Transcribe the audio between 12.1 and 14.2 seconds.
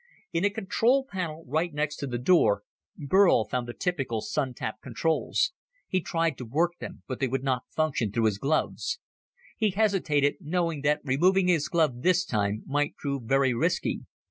time might prove very risky.